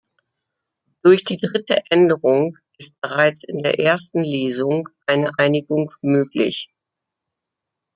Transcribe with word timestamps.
Durch 1.03 1.25
die 1.25 1.37
dritte 1.37 1.83
Änderung 1.91 2.57
ist 2.79 2.99
bereits 3.01 3.43
in 3.43 3.59
der 3.59 3.77
ersten 3.79 4.21
Lesung 4.21 4.89
eine 5.05 5.31
Einigung 5.37 5.91
möglich. 6.01 6.71